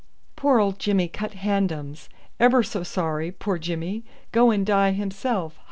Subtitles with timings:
[0.35, 2.09] "Poor old Jimmy cut handums.
[2.39, 4.03] Ebber so sorry, poor Jimmy.
[4.31, 5.59] Go and die himself.